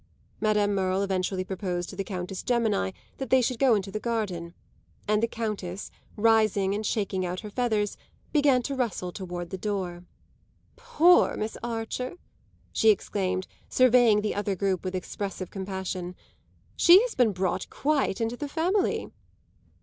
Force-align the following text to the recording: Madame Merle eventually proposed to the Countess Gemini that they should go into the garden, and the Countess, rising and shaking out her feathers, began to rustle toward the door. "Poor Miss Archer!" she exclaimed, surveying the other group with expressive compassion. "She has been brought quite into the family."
Madame 0.39 0.73
Merle 0.73 1.03
eventually 1.03 1.43
proposed 1.43 1.87
to 1.89 1.95
the 1.95 2.03
Countess 2.03 2.41
Gemini 2.41 2.89
that 3.19 3.29
they 3.29 3.39
should 3.39 3.59
go 3.59 3.75
into 3.75 3.91
the 3.91 3.99
garden, 3.99 4.55
and 5.07 5.21
the 5.21 5.27
Countess, 5.27 5.91
rising 6.17 6.73
and 6.73 6.83
shaking 6.83 7.23
out 7.23 7.41
her 7.41 7.51
feathers, 7.51 7.97
began 8.33 8.63
to 8.63 8.73
rustle 8.73 9.11
toward 9.11 9.51
the 9.51 9.59
door. 9.59 10.03
"Poor 10.75 11.37
Miss 11.37 11.55
Archer!" 11.61 12.15
she 12.73 12.89
exclaimed, 12.89 13.45
surveying 13.69 14.21
the 14.21 14.33
other 14.33 14.55
group 14.55 14.83
with 14.83 14.95
expressive 14.95 15.51
compassion. 15.51 16.15
"She 16.75 16.99
has 17.03 17.13
been 17.13 17.31
brought 17.31 17.69
quite 17.69 18.19
into 18.19 18.35
the 18.35 18.49
family." 18.49 19.11